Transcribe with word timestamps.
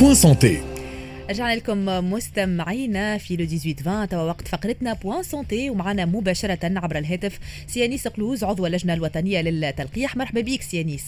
Point 0.00 0.14
Santé 0.14 0.60
رجعنا 1.30 1.56
لكم 1.56 1.84
مستمعينا 2.12 3.18
في 3.18 3.36
le 3.36 3.46
18 3.46 3.80
20 3.80 4.08
توا 4.08 4.22
وقت 4.22 4.48
فقرتنا 4.48 4.92
Point 4.92 5.22
Santé 5.22 5.70
ومعنا 5.70 6.04
مباشرة 6.04 6.58
عبر 6.62 6.98
الهاتف 6.98 7.38
سي 7.66 7.80
أنيس 7.80 8.08
قلوز 8.08 8.44
عضو 8.44 8.66
اللجنة 8.66 8.94
الوطنية 8.94 9.40
للتلقيح. 9.40 10.16
مرحبا 10.16 10.40
بك 10.40 10.62
سي 10.62 10.74
أنيس. 10.74 11.04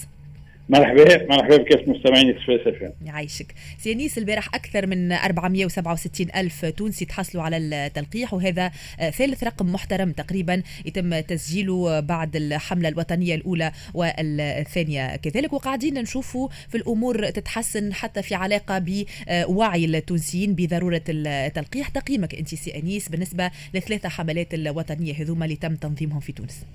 مرحبا 0.71 1.27
مرحبا 1.29 1.57
بك 1.57 1.87
مستمعين 1.87 2.29
Express 2.29 2.67
F 2.67 2.93
يعيشك. 3.05 3.53
سي 3.77 3.90
أنيس 3.90 4.17
البارح 4.17 4.55
أكثر 4.55 4.87
من 4.87 5.11
467 5.11 6.27
ألف 6.35 6.65
تونسي 6.65 7.05
تحصلوا 7.05 7.43
على 7.43 7.57
التلقيح 7.57 8.33
وهذا 8.33 8.71
ثالث 8.97 9.43
رقم 9.43 9.71
محترم 9.71 10.11
تقريبا 10.11 10.63
يتم 10.85 11.19
تسجيله 11.19 11.99
بعد 11.99 12.35
الحملة 12.35 12.89
الوطنية 12.89 13.35
الأولى 13.35 13.71
والثانية. 13.93 15.15
كذلك 15.15 15.53
وقاعدين 15.53 15.93
نشوفوا 15.93 16.49
في 16.69 16.77
الأمور 16.77 17.29
تتحسن 17.29 17.93
حتى 17.93 18.21
في 18.21 18.35
علاقة 18.35 18.83
بوعي 18.85 19.85
التونسيين 19.85 20.55
بضرورة 20.55 21.01
التلقيح. 21.09 21.89
تقييمك 21.89 22.35
أنت 22.35 22.55
سي 22.55 22.75
انيس 22.75 23.09
بالنسبة 23.09 23.51
لثلاثة 23.73 24.09
حملات 24.09 24.53
الوطنية 24.53 25.13
هذوما 25.13 25.45
اللي 25.45 25.55
تم 25.55 25.75
تنظيمهم 25.75 26.19
في 26.19 26.31
تونس. 26.31 26.65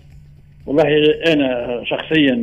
والله 0.66 0.82
أنا 1.26 1.82
شخصيا 1.84 2.34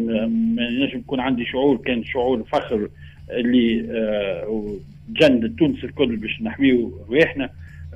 نجم 0.81 0.99
يكون 0.99 1.19
عندي 1.19 1.45
شعور 1.45 1.77
كان 1.77 2.03
شعور 2.03 2.43
فخر 2.43 2.89
اللي 3.31 3.85
آه، 3.91 4.75
جند 5.09 5.55
تونس 5.59 5.83
الكل 5.83 6.15
باش 6.15 6.41
نحميو 6.41 6.91
رواحنا 7.09 7.49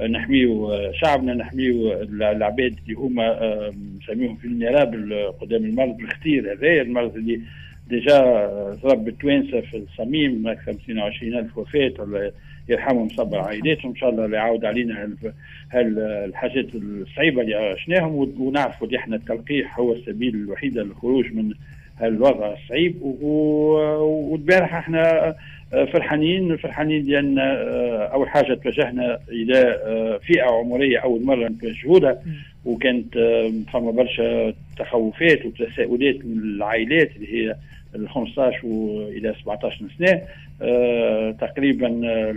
نحميو 0.09 0.72
شعبنا 0.94 1.34
نحميو 1.34 2.02
العباد 2.02 2.76
اللي 2.84 2.94
هما 2.94 3.27
آه، 3.27 3.73
نسميهم 4.02 4.36
في 4.36 4.45
النراب 4.45 4.94
قدام 5.41 5.66
المرض 5.66 6.00
الخطير 6.00 6.53
هذا 6.53 6.81
المرض 6.81 7.16
اللي 7.16 7.41
ديجا 7.89 8.22
ضرب 8.84 9.08
التوانسة 9.08 9.62
في 9.62 9.78
الصميم 9.78 10.48
أكثر 10.48 10.72
من 10.72 10.78
22 10.78 11.34
ألف 11.34 11.58
وفاة 11.58 11.94
الله 12.00 12.31
يرحمهم 12.70 13.10
صبر 13.10 13.38
عائلاتهم 13.40 13.92
إن 13.92 13.96
شاء 13.98 14.10
الله. 14.10 14.26
اللي 14.26 14.38
يعاود 14.38 14.66
علينا 14.66 15.10
هالحاجات 15.72 16.66
الصعيبة 16.76 17.42
اللي 17.42 17.56
عشناهم 17.56 18.16
ونعرفوا 18.40 18.88
اللي 18.88 18.98
إحنا 18.98 19.16
التلقيح 19.16 19.80
هو 19.80 19.94
السبيل 19.94 20.36
الوحيد 20.36 20.78
للخروج 20.78 21.34
من 21.34 21.52
هالوضع 22.00 22.54
الصعيب. 22.54 22.96
والبارح 23.02 24.76
إحنا 24.76 25.36
فرحانين 25.72 26.58
فرحانين 26.58 27.06
لأن 27.06 27.40
أول 28.14 28.30
حاجة 28.30 28.54
توجهنا 28.54 29.20
إلى 29.30 29.80
فئة 30.26 30.44
عمرية 30.44 30.98
أول 30.98 31.24
مرة 31.24 31.48
نتوجهوا 31.48 32.14
وكانت 32.66 33.14
فما 33.74 33.92
برشا 33.92 34.54
تخوفات 34.78 35.46
وتساؤلات 35.46 36.16
من 36.26 36.38
العائلات 36.40 37.09
اللي 37.16 37.34
هي 37.34 37.56
ال 37.98 38.09
15 38.09 38.59
والى 38.67 39.36
17 39.44 39.86
سنة 39.98 40.22
آه 40.62 41.31
تقريبا 41.31 41.86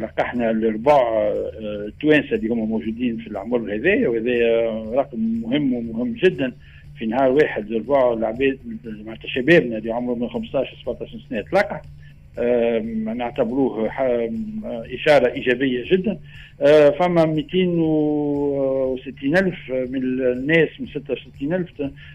لقحنا 0.00 0.50
الربع 0.50 1.30
التوانسة 1.62 2.36
اللي 2.36 2.48
هما 2.48 2.64
موجودين 2.64 3.16
في 3.16 3.27
العمر 3.27 3.75
هذايا 3.75 4.08
وهذا 4.08 4.64
رقم 5.00 5.19
مهم 5.42 5.75
ومهم 5.75 6.12
جدا 6.12 6.53
في 6.98 7.06
نهار 7.06 7.31
واحد 7.31 7.70
الربع 7.72 8.12
العباد 8.12 8.58
معناتها 8.84 9.28
شبابنا 9.28 9.78
اللي 9.78 9.92
عمرهم 9.92 10.20
من 10.20 10.28
15 10.28 10.77
17 10.84 11.19
سنة 11.31 11.41
تلقح. 11.41 11.83
نعتبروه 13.17 13.91
إشارة 14.95 15.33
إيجابية 15.33 15.84
جدا. 15.92 16.19
فما 16.98 17.25
260 17.25 19.37
ألف 19.37 19.70
من 19.70 20.03
الناس 20.03 20.69
من 20.81 20.87
66 20.87 21.53
ألف 21.55 21.69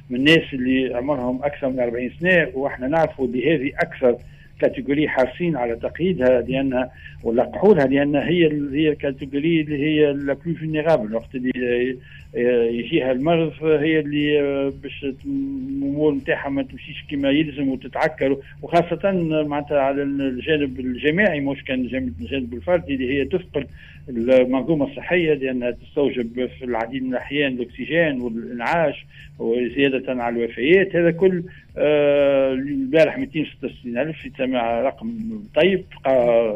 من 0.10 0.20
الناس 0.20 0.54
اللي 0.54 0.96
عمرهم 0.96 1.44
أكثر 1.44 1.70
من 1.70 1.80
40 1.80 2.10
سنة 2.20 2.48
وإحنا 2.54 2.88
نعرفوا 2.88 3.28
بهذه 3.28 3.72
أكثر 3.80 4.16
catégorie 4.62 5.10
حريصين 5.10 5.56
على 5.56 5.76
تقييدها 5.76 6.42
لأن 6.42 6.88
ولقحولها 7.24 7.86
لأن 7.86 8.16
هي 8.16 8.46
هي 8.74 8.90
ال 8.90 8.97
catégorie 8.97 9.62
اللي 9.62 9.78
هي 9.84 10.14
la 10.14 10.34
plus 10.34 10.54
vulnérable 10.54 11.16
وقت 11.16 11.36
اللي 11.36 11.98
يجيها 12.36 13.12
المرض 13.12 13.54
هي 13.64 14.00
اللي 14.00 14.72
باش 14.84 15.04
الأمور 15.26 16.14
نتاعها 16.14 16.50
ما 16.50 16.64
تمشيش 16.64 17.04
كما 17.12 17.30
يلزم 17.30 17.70
وتتعكر. 17.70 18.38
وخاصة 18.62 19.12
معناتها 19.48 19.80
على 19.80 20.04
الجانب 20.04 20.80
الجماعي 20.80 21.40
مش 21.40 21.64
كان 21.64 21.80
الجانب 21.80 22.54
الفردي 22.54 22.94
اللي 22.96 23.14
هي 23.14 23.26
تثقل 23.26 23.66
المنظومة 24.10 24.86
الصحية 24.92 25.34
لأنها 25.34 25.72
تستوجب 25.72 26.50
في 26.60 26.66
العديد 26.66 27.04
من 27.04 27.10
الأحيان 27.10 27.54
الأكسجين 27.54 28.22
والإنعاش 28.22 29.06
وزيادة 29.40 30.24
على 30.24 30.36
الوفيات. 30.44 30.96
هذا 30.96 31.12
كل 31.12 31.44
البارح 31.78 33.18
266 33.18 33.98
ألف 33.98 34.42
رقم 34.86 35.10
طيب. 35.56 35.84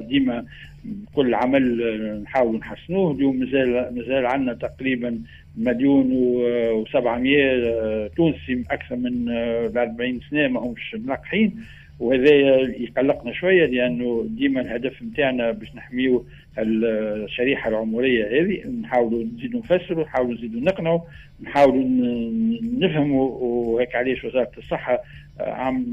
ديما 0.10 0.46
كل 1.14 1.34
عمل 1.34 2.22
نحاول 2.24 2.58
نحسنوه. 2.58 3.12
اليوم 3.12 3.40
مازال 3.40 3.96
مازال 3.96 4.26
عندنا 4.26 4.54
تقريبا 4.54 5.22
مليون 5.58 6.12
و700 6.86 8.16
تونسي 8.16 8.64
أكثر 8.72 8.96
من 8.96 9.30
40 9.78 10.20
سنة 10.30 10.48
ما 10.48 10.60
همش 10.60 10.96
ملقحين 10.96 11.56
وهذا 12.00 12.34
يقلقنا 12.60 13.34
شوية 13.34 13.66
لأنه 13.66 14.28
ديما 14.30 14.62
الهدف 14.62 15.04
نتاعنا 15.04 15.52
باش 15.52 15.76
نحميو 15.76 16.26
الشريحة 16.58 17.70
العمرية 17.70 18.26
هذه. 18.26 18.68
نحاولوا 18.82 19.24
نزيدوا 19.24 19.60
نفسروا 19.60 20.04
نحاولوا 20.04 20.34
نزيدوا 20.34 20.62
نقنعوا 20.62 21.00
نحاولوا 21.44 21.84
نفهموا. 22.80 23.30
وهيك 23.42 23.96
علاش 23.96 24.26
وزارة 24.26 24.52
الصحة 24.58 25.04
عم 25.40 25.86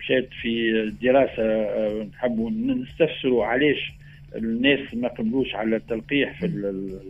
مشات 0.00 0.28
في 0.42 0.92
دراسة 1.02 2.02
نحبوا 2.02 2.50
نستفسروا 2.50 3.44
علاش 3.44 3.92
الناس 4.36 4.80
ما 4.94 5.08
قبلوش 5.08 5.54
على 5.54 5.76
التلقيح 5.76 6.40
في 6.40 6.46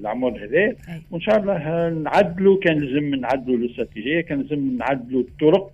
العمر 0.01 0.45
هذا. 0.45 0.75
وإن 1.11 1.21
شاء 1.21 1.41
الله 1.41 1.89
نعدلوا 1.89 2.59
كان 2.59 2.81
لازم 2.81 3.15
نعدلوا 3.15 3.57
الاستراتيجية 3.57 4.21
كان 4.21 4.41
لازم 4.43 4.77
نعدلوا 4.79 5.21
الطرق 5.21 5.73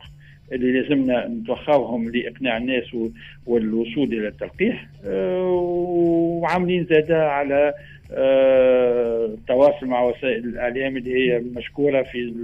اللي 0.52 0.80
لازمنا 0.80 1.28
نتوخاوهم 1.28 2.08
لإقناع 2.08 2.56
الناس 2.56 2.96
والوصول 3.46 4.14
إلى 4.14 4.28
التلقيح. 4.28 4.86
وعاملين 6.40 6.86
زادة 6.90 7.30
على 7.30 7.74
التواصل 8.12 9.86
مع 9.86 10.02
وسائل 10.02 10.44
الاعلام 10.44 10.96
اللي 10.96 11.14
هي 11.14 11.38
مشكورة 11.38 12.02
في 12.02 12.34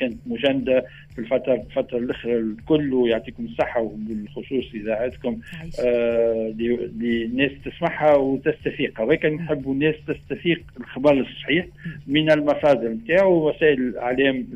كانت 0.00 0.16
مجندة 0.26 0.84
في 1.14 1.18
الفترة 1.18 1.54
الفترة 1.54 1.98
الاخرى 1.98 2.36
الكل 2.36 2.94
ويعطيكم 2.94 3.44
الصحة 3.44 3.80
وبالخصوص 3.80 4.64
إذاعتكم 4.74 5.38
آه 5.86 6.54
للناس 7.00 7.50
تسمعها 7.64 8.14
وتستفيق. 8.16 9.00
هذاك 9.00 9.24
نحبوا 9.26 9.72
الناس 9.74 9.94
تستفيق 10.08 10.62
الخبر 10.80 11.12
الصحيح 11.12 11.66
من 12.06 12.30
المصادر 12.30 12.88
نتاعو 12.88 13.48
وسائل 13.48 13.80
الاعلام 13.80 14.46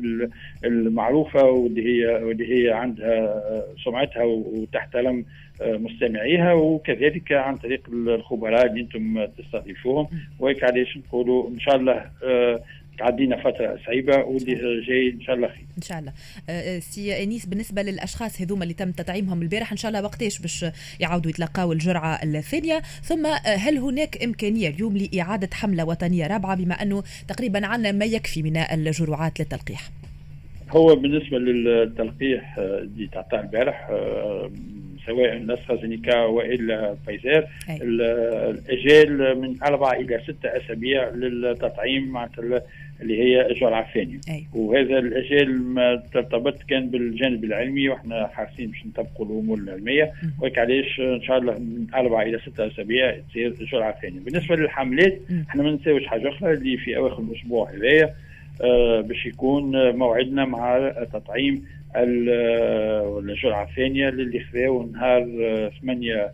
المعروفة 0.65 1.43
واللي 1.43 1.85
هي 1.85 2.23
واللي 2.23 2.53
هي 2.53 2.73
عندها 2.73 3.43
سمعتها 3.85 4.23
وتحترم 4.23 5.25
مستمعيها 5.61 6.53
وكذلك 6.53 7.31
عن 7.31 7.57
طريق 7.57 7.81
الخبراء 7.93 8.65
اللي 8.65 8.81
أنتم 8.81 9.25
تستضيفوهم 9.25 10.07
وهيك 10.39 10.63
علاش 10.63 10.97
نقولوا 10.97 11.49
إن 11.49 11.59
شاء 11.59 11.75
الله 11.75 12.11
تعدينا 12.99 13.37
فترة 13.37 13.79
صعيبة 13.85 14.17
واللي 14.17 14.81
جاي 14.87 15.09
إن 15.09 15.21
شاء 15.21 15.35
الله 15.35 15.47
خير. 15.47 15.65
إن 15.77 15.81
شاء 15.81 15.99
الله. 15.99 16.13
سي 16.79 17.23
إنيس 17.23 17.45
بالنسبة 17.45 17.81
للأشخاص 17.81 18.41
هذوما 18.41 18.63
اللي 18.63 18.73
تم 18.73 18.91
تطعيمهم 18.91 19.41
البارح 19.41 19.71
إن 19.71 19.77
شاء 19.77 19.89
الله 19.89 20.03
وقتاش 20.03 20.39
باش 20.39 20.65
يعاودوا 20.99 21.29
يتلقاو 21.31 21.71
الجرعة 21.71 22.23
الثانية 22.23 22.81
ثم 23.01 23.25
هل 23.43 23.77
هناك 23.77 24.23
إمكانية 24.23 24.69
اليوم 24.69 24.97
لإعادة 24.97 25.49
حملة 25.53 25.85
وطنية 25.85 26.27
رابعة 26.27 26.55
بما 26.55 26.73
أنه 26.73 27.03
تقريبا 27.27 27.65
عندنا 27.65 27.91
ما 27.91 28.05
يكفي 28.05 28.43
من 28.43 28.57
الجرعات 28.57 29.39
للتلقيح؟ 29.39 29.89
هو 30.69 30.95
بالنسبة 30.95 31.37
للتلقيح 31.37 32.57
اللي 32.57 33.07
تعطى 33.07 33.39
البارح 33.39 33.89
سواء 35.05 35.33
الاسترازينيكا 35.33 36.19
وإلا 36.19 36.95
فايزر 37.05 37.47
الاجال 37.81 39.39
من 39.41 39.55
أربع 39.63 39.91
إلى 39.93 40.19
ستة 40.23 40.49
أسابيع 40.57 41.09
للتطعيم 41.09 42.07
مع 42.07 42.29
اللي 43.01 43.19
هي 43.19 43.51
الجرعه 43.51 43.81
الثانية 43.89 44.19
وهذا 44.53 44.99
الاجال 44.99 45.61
ما 45.63 46.03
ترتبط 46.13 46.63
كان 46.69 46.89
بالجانب 46.89 47.43
العلمي 47.43 47.89
وإحنا 47.89 48.27
حاسين 48.33 48.67
باش 48.67 48.85
نطبقوا 48.85 49.25
الأمور 49.25 49.57
العلمية. 49.57 50.11
وهيك 50.41 50.57
علاش 50.59 50.99
إن 50.99 51.21
شاء 51.21 51.37
الله 51.37 51.53
من 51.53 51.87
أربع 51.95 52.21
إلى 52.21 52.39
ستة 52.39 52.67
أسابيع 52.67 53.15
تصير 53.29 53.47
الجرعه 53.61 53.89
الثانية 53.89 54.19
بالنسبة 54.19 54.55
للحملات 54.55 55.19
إحنا 55.49 55.63
ما 55.63 55.71
نساوش 55.71 56.05
حاجة 56.05 56.29
أخرى 56.29 56.53
اللي 56.53 56.77
في 56.77 56.97
أواخر 56.97 57.23
الأسبوع 57.23 57.71
هذايا 57.71 58.13
آه 58.61 59.01
باش 59.01 59.25
يكون 59.25 59.95
موعدنا 59.95 60.45
مع 60.45 60.89
تطعيم 61.13 61.65
الجرعة 61.95 63.63
الثانية 63.63 64.09
للي 64.09 64.39
خذاو 64.39 64.83
نهار 64.91 65.23
8 65.81 66.31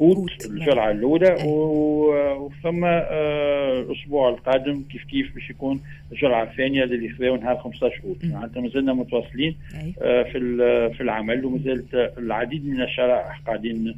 أوت 0.00 0.46
الجرعة 0.46 0.90
الأولى 0.90 1.36
وثم 1.44 2.84
الأسبوع 2.84 4.28
القادم 4.28 4.82
كيف 4.92 5.04
كيف 5.04 5.34
باش 5.34 5.50
يكون 5.50 5.80
الجرعة 6.12 6.42
الثانية 6.42 6.84
اللي 6.84 7.08
خذاو 7.08 7.36
نهار 7.36 7.56
15 7.56 8.00
أوت. 8.04 8.24
معناتها 8.24 8.60
مازلنا 8.60 8.92
متواصلين 8.92 9.56
في 10.00 10.90
في 10.96 11.00
العمل 11.00 11.44
ومازالت 11.44 11.94
العديد 12.18 12.66
من 12.66 12.82
الشرائح 12.82 13.40
قاعدين 13.46 13.94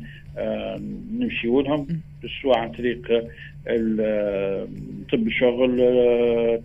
نمشيو 1.19 1.61
لهم. 1.61 1.87
سواء 2.43 2.59
عن 2.59 2.73
طريق 2.73 3.09
طب 5.13 5.27
الشغل 5.27 5.77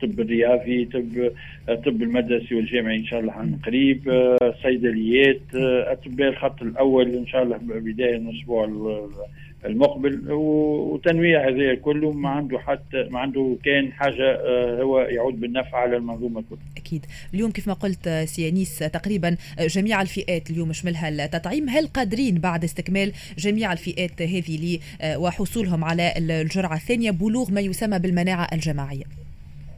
طب 0.02 0.20
الرياضي 0.20 0.86
طب 0.86 1.32
طب 1.86 2.02
المدرسي 2.02 2.56
والجامعي 2.56 2.98
إن 2.98 3.06
شاء 3.06 3.20
الله 3.20 3.34
عن 3.34 3.60
قريب. 3.66 4.02
صيدليات 4.64 5.42
أطباء 5.88 6.28
الخط 6.30 6.62
الأول 6.62 7.16
إن 7.16 7.28
شاء 7.28 7.44
الله 7.44 7.58
بدايه 7.58 8.16
الأسبوع 8.18 8.66
المقبل 9.68 10.32
وتنويع 10.32 11.50
هذا 11.50 11.76
كله 11.76 12.12
ما 12.12 12.30
عنده 12.30 12.60
حتى 12.60 13.08
ما 13.10 13.20
عنده 13.20 13.58
كان 13.64 13.92
حاجة 13.92 14.32
آه، 14.32 14.82
هو 14.82 15.00
يعود 15.00 15.40
بالنفع 15.40 15.78
على 15.78 15.98
المنظومة 15.98 16.44
كلها. 16.50 16.62
أكيد، 16.78 17.06
اليوم 17.34 17.52
كيف 17.52 17.68
ما 17.68 17.74
قلت 17.74 18.08
آه، 18.08 18.26
سيانيس 18.26 18.80
تقريبا 18.80 19.38
آه، 19.60 19.68
جميع 19.68 20.02
الفئات 20.02 20.50
اليوم 20.50 20.70
يشملها 20.70 21.10
التطعيم، 21.10 21.70
هل 21.70 21.88
قادرين 21.88 22.40
بعد 22.40 22.64
استكمال 22.64 23.12
جميع 23.38 23.74
الفئات 23.74 24.22
هذه 24.22 24.80
وحصولهم 25.18 25.84
على 25.84 26.14
الجرعة 26.18 26.76
الثانية 26.76 27.12
بلوغ 27.12 27.52
ما 27.52 27.62
يسمى 27.62 28.00
بالمناعة 28.00 28.48
الجماعية؟ 28.54 29.27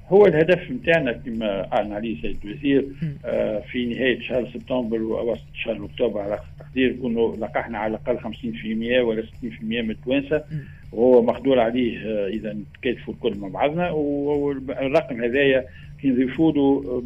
هو 0.09 0.25
الهدف 0.25 0.71
نتاعنا 0.71 1.11
كما 1.11 1.73
اعلن 1.73 1.93
عليه 1.93 2.21
سيد 2.21 2.37
الوزير 2.45 2.85
آه 3.25 3.59
في 3.59 3.85
نهاية 3.85 4.21
شهر 4.21 4.49
سبتمبر 4.53 5.01
واواسط 5.01 5.43
شهر 5.53 5.85
أكتوبر 5.85 6.21
على 6.21 6.39
تقدير 6.59 6.93
نكونوا 6.93 7.35
لقحنا 7.37 7.77
على 7.77 7.91
الأقل 8.07 8.33
50% 8.33 9.03
ولا 9.03 9.21
60% 9.21 9.25
من 9.61 9.91
التوانسة. 9.91 10.43
وهو 10.91 11.21
مقدور 11.21 11.59
عليه 11.59 11.99
آه 11.99 12.27
إذا 12.27 12.53
نتكاتفوا 12.53 13.13
الكل 13.13 13.37
مع 13.37 13.47
بعضنا. 13.47 13.91
والرقم 13.91 15.23
هذايا 15.23 15.65
كي 16.01 16.07
نضيفوا 16.07 16.51
له 16.51 17.03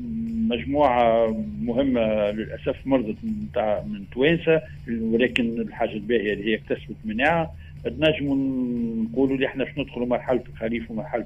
مجموعة 0.49 1.27
مهمة 1.61 2.31
للأسف 2.31 2.75
مرضت 2.85 3.15
من 3.87 4.03
توانسة 4.13 4.61
ولكن 5.01 5.61
الحاجة 5.61 5.93
الباهية 5.93 6.33
اللي 6.33 6.51
هي 6.51 6.55
اكتسبت 6.55 6.95
مناعة. 7.05 7.53
نجموا 7.85 8.35
نقولوا 9.03 9.35
اللي 9.35 9.45
إحنا 9.47 9.63
باش 9.63 9.77
ندخلوا 9.77 10.05
مرحلة 10.07 10.43
الخريف 10.49 10.91
ومرحلة 10.91 11.25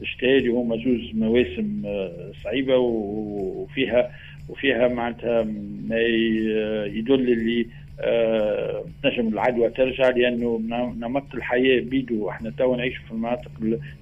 الشتاء 0.00 0.38
اللي 0.38 0.48
هما 0.48 0.76
زوز 0.76 1.10
مواسم 1.14 1.82
آه، 1.86 2.32
صعيبة 2.44 2.76
وفيها 2.76 4.10
وفيها 4.48 4.88
معناتها 4.88 5.42
ما 5.88 6.00
يدل 6.86 7.14
اللي 7.32 7.66
آه 8.00 8.84
نجم 9.04 9.28
العدوى 9.28 9.70
ترجع 9.70 10.08
لأنه 10.08 10.60
نمط 10.98 11.34
الحياة 11.34 11.80
بيدو. 11.80 12.30
إحنا 12.30 12.52
تو 12.58 12.76
نعيش 12.76 12.96
في 12.96 13.10
المناطق 13.10 13.50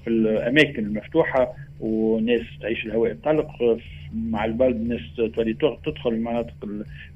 في 0.04 0.10
الأماكن 0.10 0.84
المفتوحة 0.84 1.54
وناس 1.80 2.42
تعيش 2.60 2.86
الهواء 2.86 3.10
الطلق 3.10 3.78
مع 4.14 4.44
البرد 4.44 4.76
الناس 4.76 5.00
تولي 5.34 5.54
تدخل 5.84 6.10
المناطق 6.10 6.54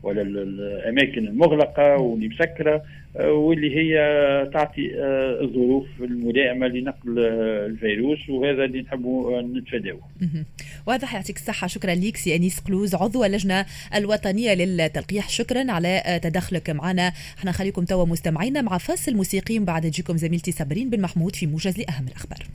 ولا 0.02 0.22
الأماكن 0.22 1.26
المغلقة 1.26 1.96
واللي 1.96 2.28
مسكرة 2.28 2.82
آه، 3.16 3.32
واللي 3.32 3.76
هي 3.76 3.96
تعطي 4.52 4.94
آه، 4.94 5.40
الظروف 5.42 5.86
الملائمه 6.00 6.66
لنقل 6.66 7.18
الفيروس 7.18 8.28
وهذا 8.28 8.64
اللي 8.64 8.82
نحبوا 8.82 9.40
نتفاداوه. 9.42 10.00
واضح 10.86 11.14
يعطيك 11.14 11.36
الصحة. 11.36 11.66
شكرا 11.66 11.94
لك 11.94 12.16
سي 12.16 12.36
أنيس 12.36 12.60
قلوز 12.60 12.94
عضو 12.94 13.24
اللجنة 13.24 13.66
الوطنية 13.94 14.54
للتلقيح. 14.54 15.28
شكرا 15.28 15.72
على 15.72 16.20
تدخلك 16.22 16.65
معنا 16.72 17.12
إحنا 17.38 17.52
خليكم 17.52 17.84
توا 17.84 18.04
مستمعينا 18.04 18.62
مع 18.62 18.78
فاصل 18.78 19.14
موسيقي 19.14 19.58
بعد 19.58 19.90
تجيكم 19.90 20.16
زميلتي 20.16 20.52
صابرين 20.52 20.90
بن 20.90 21.00
محمود 21.00 21.36
في 21.36 21.46
موجز 21.46 21.78
لأهم 21.78 22.08
الأخبار. 22.08 22.46